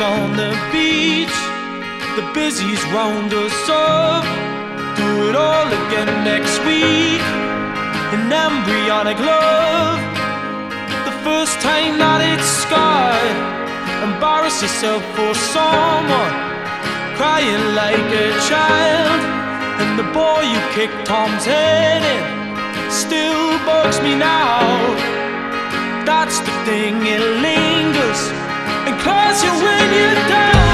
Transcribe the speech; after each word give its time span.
on 0.00 0.36
the 0.36 0.50
beach, 0.72 1.36
the 2.16 2.26
busies 2.34 2.82
round 2.90 3.32
us 3.32 3.68
up. 3.68 4.24
Do 4.96 5.28
it 5.28 5.36
all 5.36 5.66
again 5.66 6.10
next 6.24 6.58
week. 6.66 7.22
An 8.10 8.26
embryonic 8.26 9.18
love, 9.18 10.00
the 11.06 11.14
first 11.22 11.60
time 11.60 11.98
that 11.98 12.20
it's 12.26 12.50
scarred. 12.64 13.38
Embarrass 14.02 14.62
yourself 14.62 15.02
for 15.14 15.32
someone, 15.54 16.34
crying 17.14 17.64
like 17.78 18.08
a 18.10 18.28
child. 18.50 19.20
And 19.78 19.98
the 19.98 20.08
boy 20.10 20.42
you 20.42 20.60
kicked 20.74 21.06
Tom's 21.06 21.44
head 21.44 22.02
in 22.02 22.90
still 22.90 23.58
bugs 23.66 24.00
me 24.00 24.16
now. 24.16 24.58
That's 26.04 26.40
the 26.40 26.54
thing, 26.66 27.06
it 27.06 27.22
lingers 27.42 28.43
and 28.86 29.00
claws 29.00 29.42
you 29.42 29.50
when 29.50 29.94
you're 29.94 30.28
down. 30.28 30.73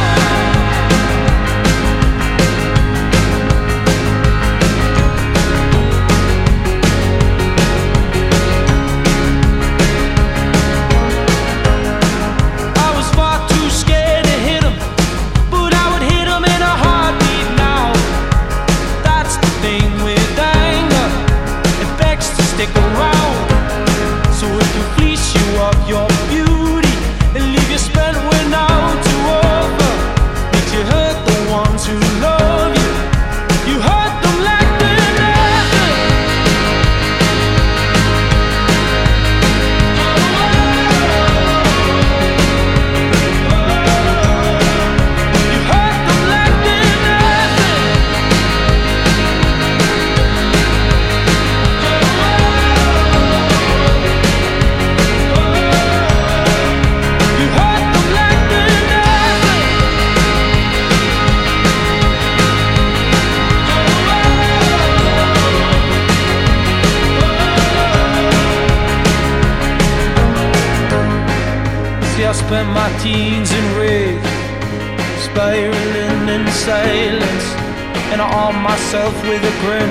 Myself 78.90 79.14
with 79.22 79.38
a 79.38 79.54
grin, 79.62 79.86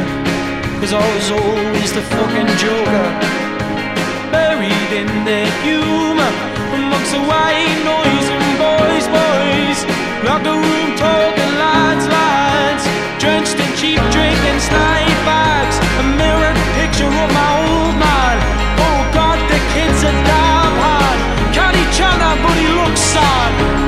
cause 0.83 0.91
I 0.91 0.99
was 1.15 1.31
always 1.31 1.93
the 1.95 2.03
fucking 2.03 2.51
joker. 2.59 3.07
Buried 4.27 4.91
in 4.91 5.07
the 5.23 5.47
humor, 5.63 6.31
amongst 6.75 7.15
the 7.15 7.23
white 7.23 7.79
noise 7.87 8.27
and 8.27 8.47
boys, 8.59 9.07
boys, 9.07 9.79
locker 10.27 10.51
room 10.51 10.89
talking 10.99 11.53
lines, 11.63 12.11
lines, 12.11 12.83
drenched 13.23 13.55
in 13.55 13.71
cheap 13.79 14.03
drink 14.11 14.35
and 14.51 14.59
snipe 14.59 15.19
bags, 15.23 15.79
a 15.79 16.03
mirrored 16.19 16.59
picture 16.75 17.07
of 17.07 17.29
my 17.31 17.51
old 17.55 17.95
man. 17.95 18.35
Oh 18.83 18.99
God, 19.15 19.39
the 19.47 19.59
kid's 19.79 20.03
a 20.03 20.11
damn 20.11 20.75
hand. 20.75 21.19
Can't 21.55 21.75
he 21.79 21.85
chana, 21.95 22.35
but 22.43 22.55
he 22.59 22.67
looks 22.67 22.99
sad. 22.99 23.78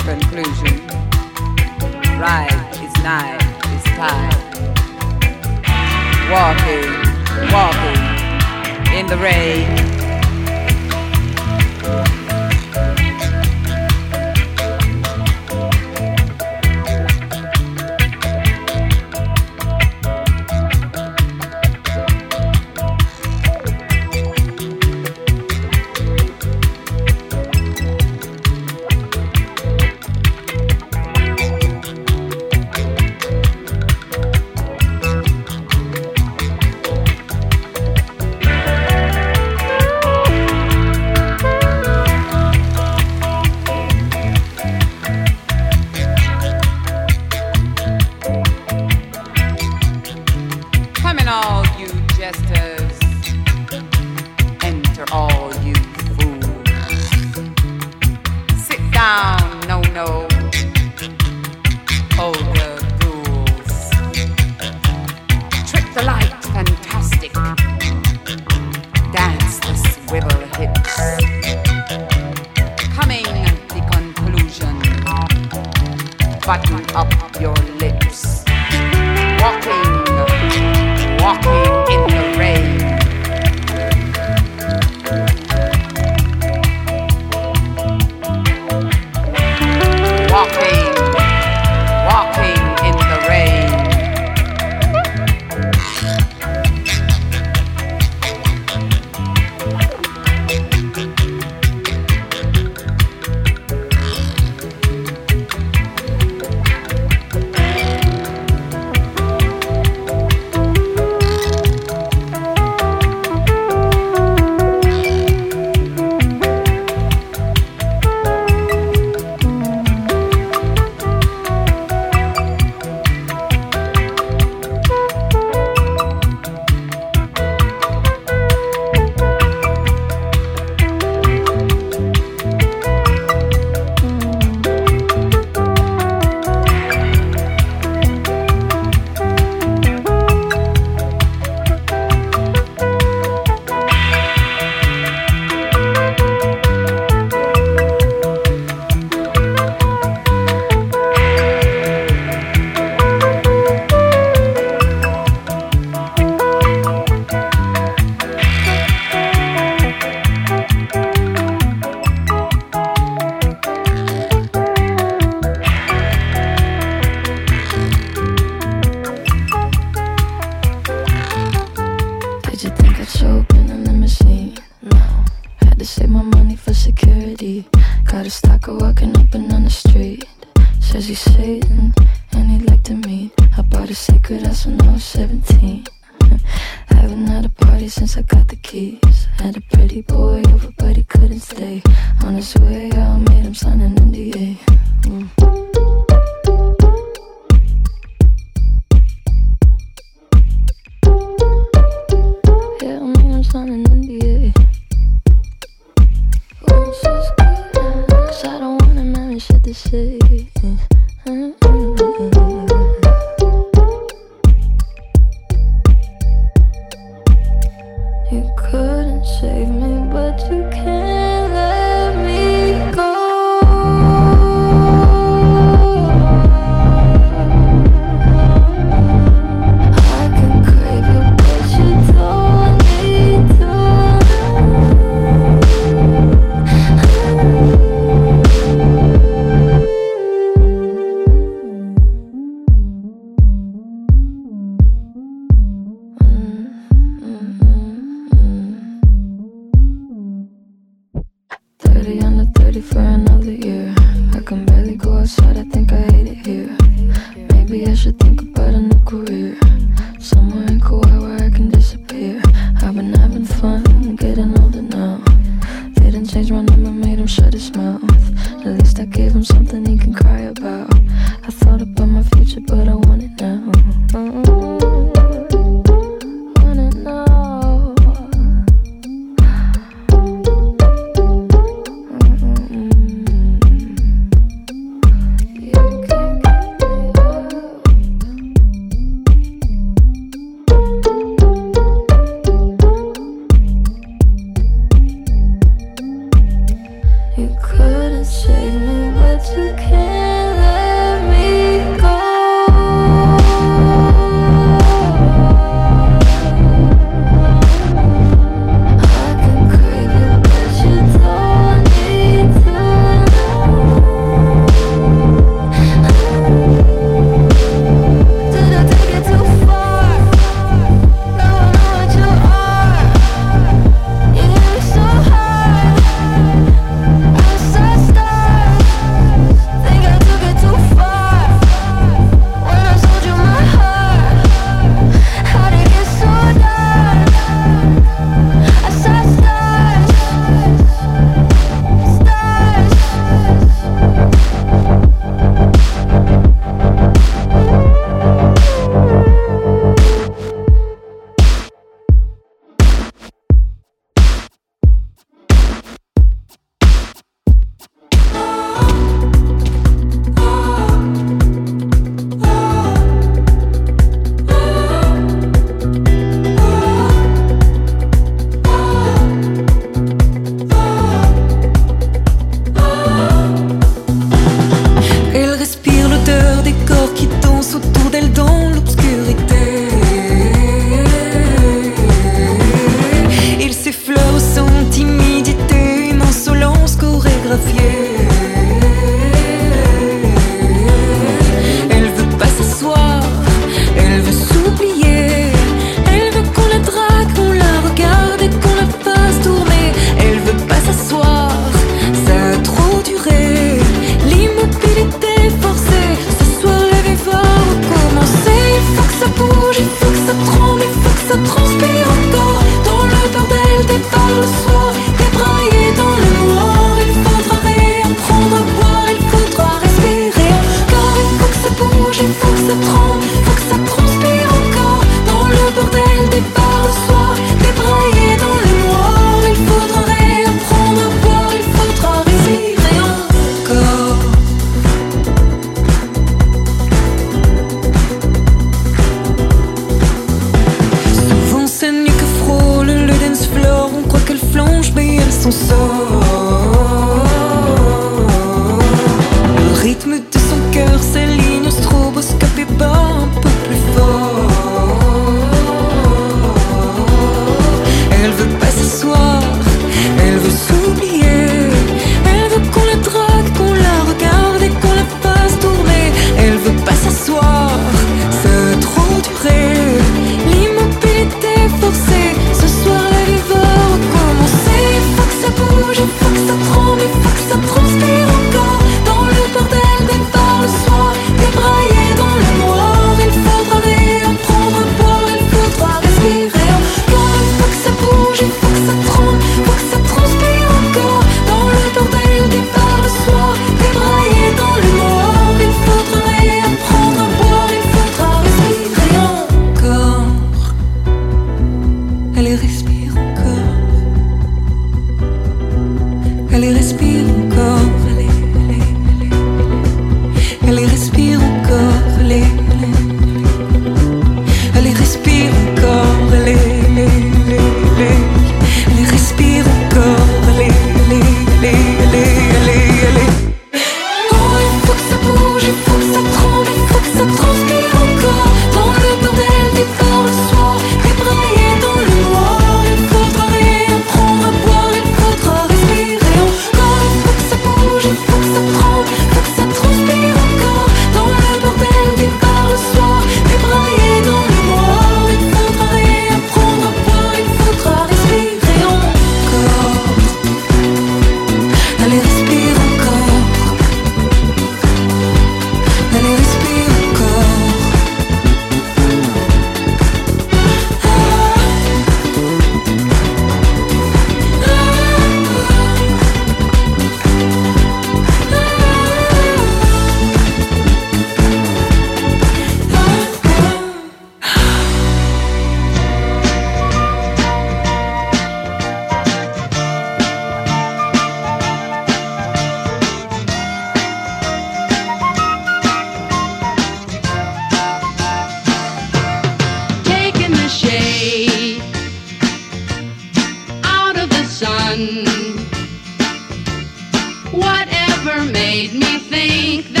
made 598.71 598.93
me 598.93 599.19
think 599.19 600.00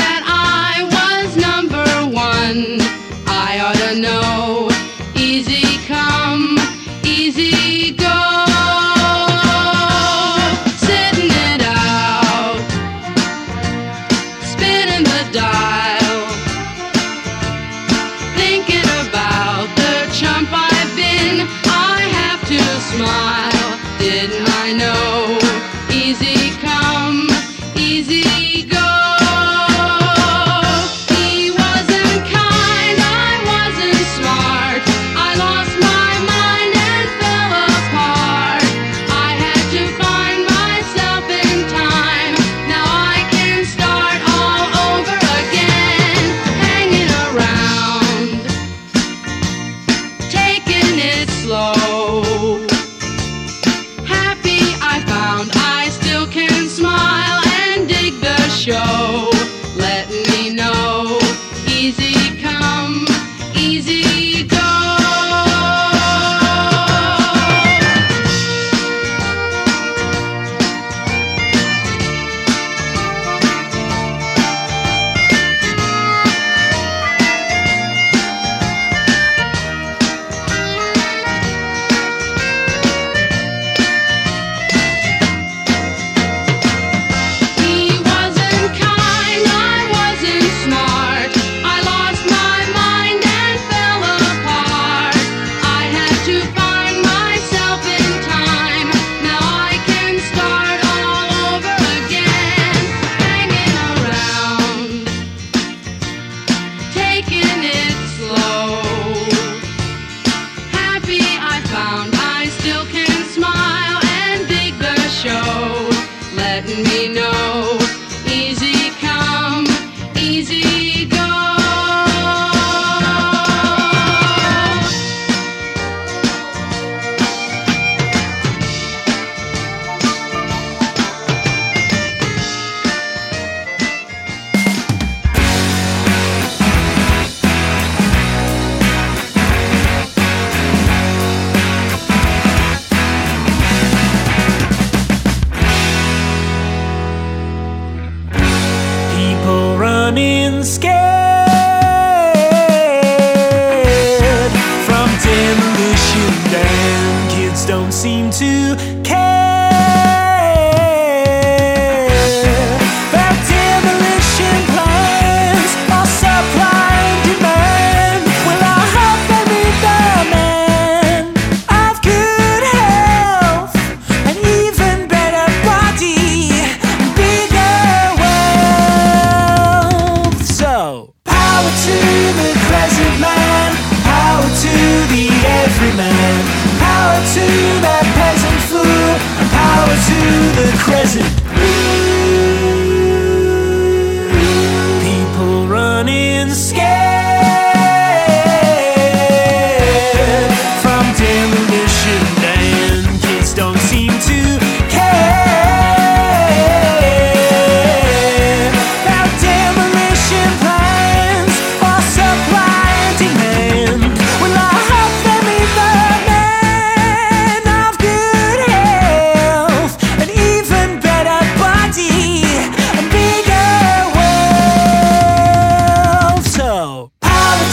go, 115.31 115.89
letting 116.35 116.83
me 116.83 117.13
know. 117.13 117.60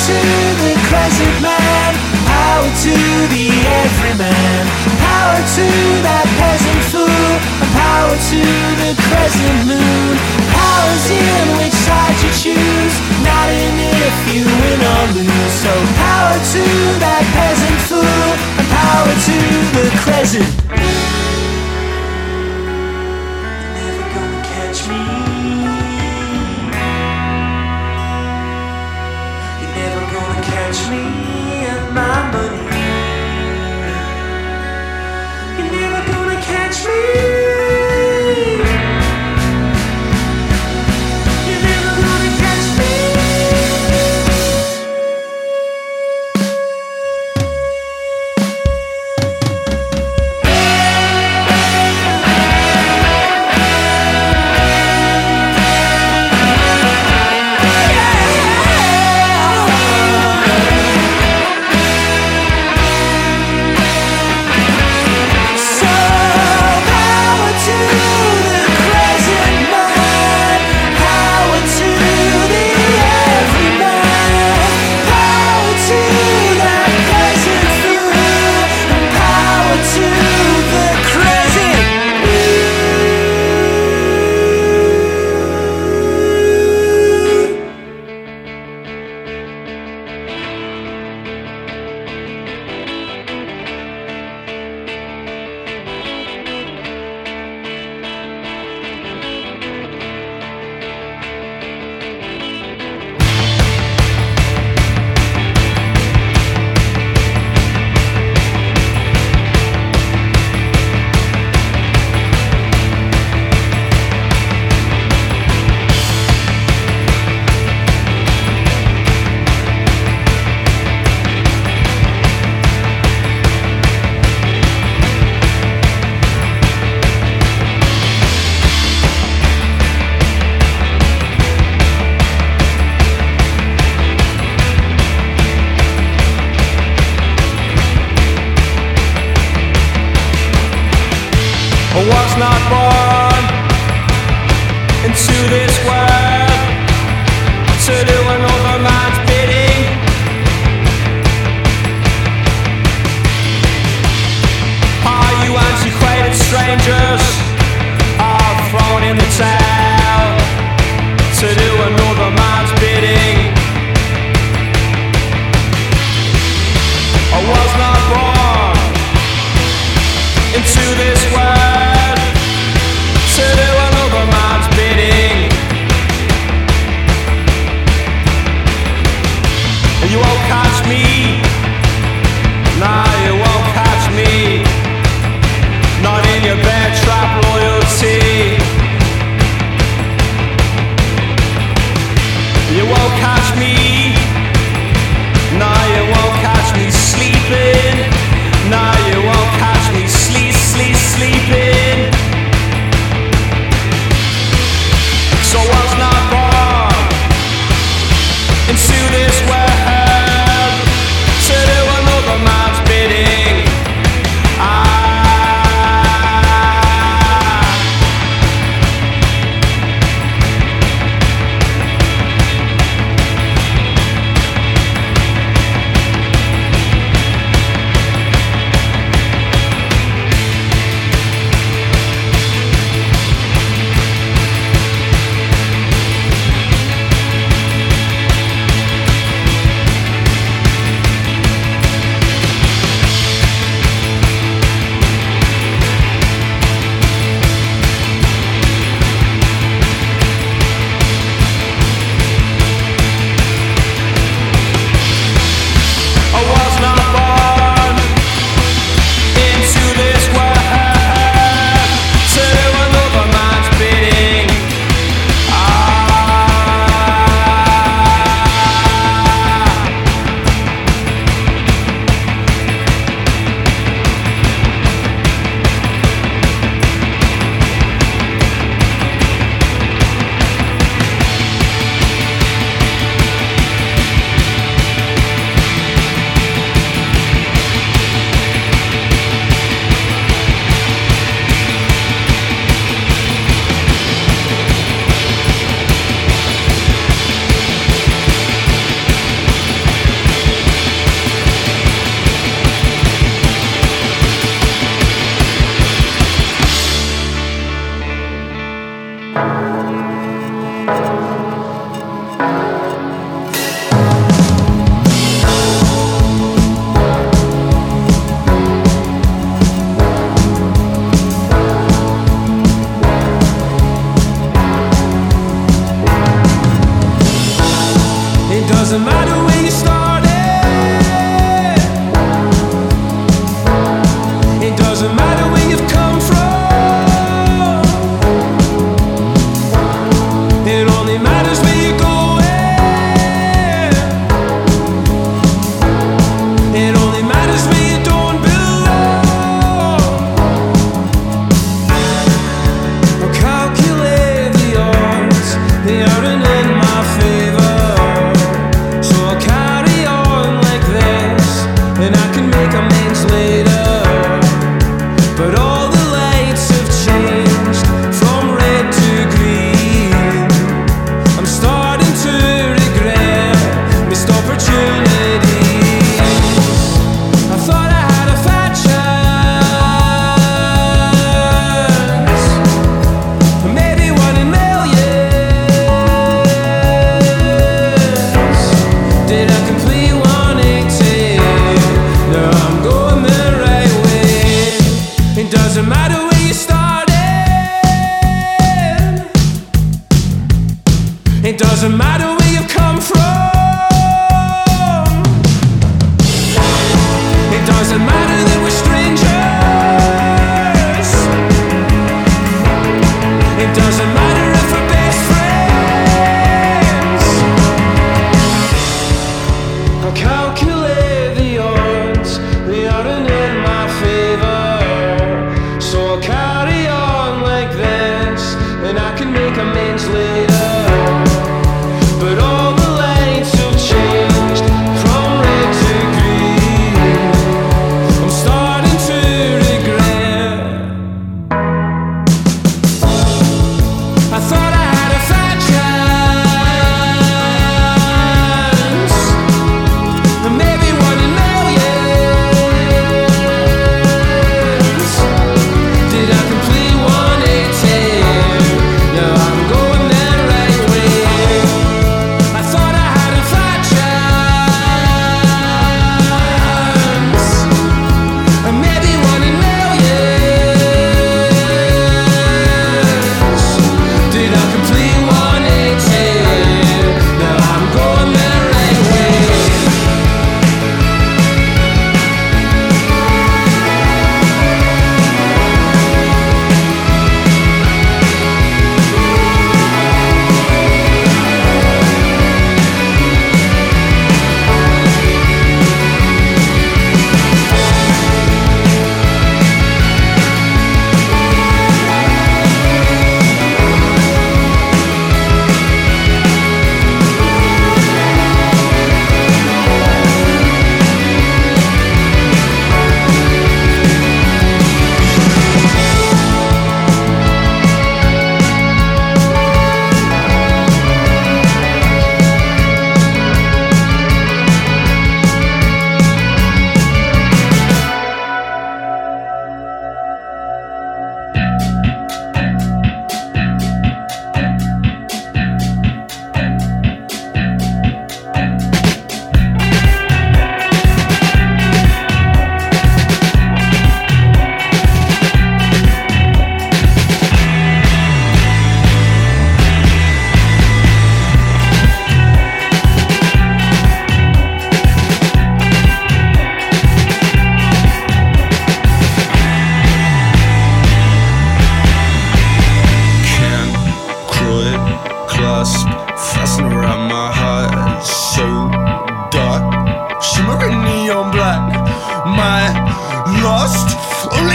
to 0.09 0.21
the 0.65 0.73
crescent 0.89 1.37
man, 1.43 1.93
power 2.25 2.65
to 2.65 2.97
the 3.29 3.53
everyman, 3.85 4.65
power 5.05 5.37
to 5.37 5.69
that 6.01 6.25
peasant 6.41 6.81
fool, 6.89 7.29
and 7.61 7.71
power 7.77 8.17
to 8.17 8.41
the 8.81 8.97
crescent 9.05 9.59
moon. 9.69 10.17
Power's 10.57 11.07
in 11.13 11.47
which 11.61 11.77
side 11.85 12.17
you 12.25 12.33
choose, 12.33 12.95
not 13.21 13.53
in 13.53 13.77
if 14.01 14.17
you 14.33 14.49
win 14.49 14.81
or 14.81 15.05
lose. 15.13 15.55
So 15.61 15.73
power 16.01 16.41
to 16.57 16.65
that 17.05 17.25
peasant 17.37 17.79
fool, 17.85 18.29
and 18.57 18.69
power 18.73 19.13
to 19.13 19.37
the 19.77 19.87
crescent. 20.01 21.08
You're 32.31 32.43
never 35.73 36.13
gonna 36.13 36.37
catch 36.43 36.87
me. 36.87 37.38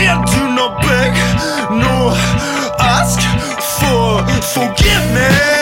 can't 0.04 0.26
do 0.26 0.54
no 0.54 0.68
beg, 0.82 1.14
no 1.70 2.12
ask 2.78 3.20
for 3.78 4.22
forgiveness. 4.52 5.53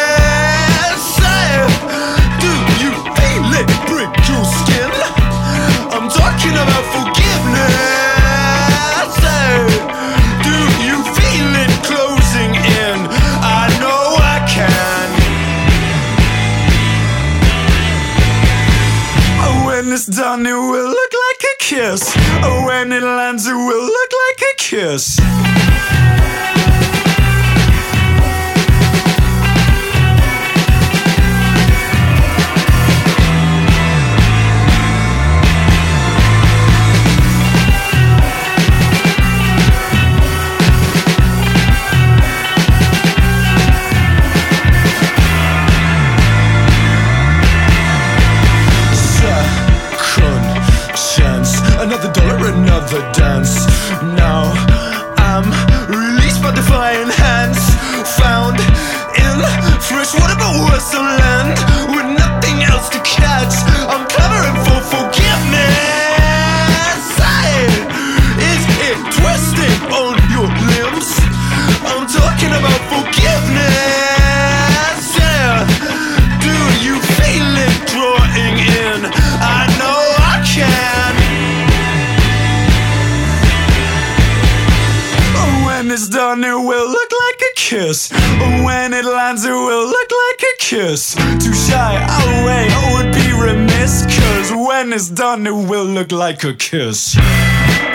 Like 96.32 96.44
a 96.44 96.54
kiss. 96.54 97.91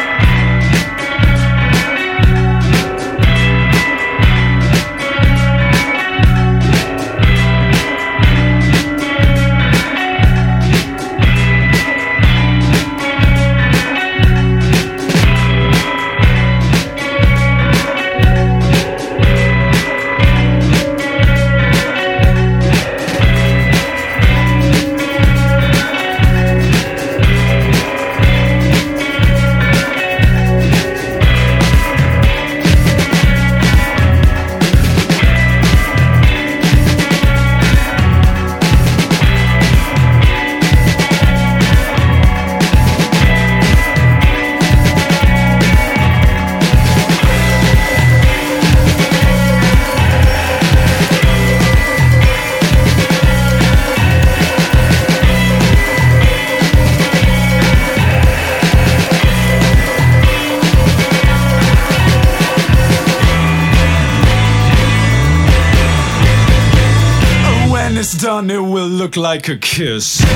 Like 69.27 69.49
a 69.49 69.57
kiss. 69.57 70.26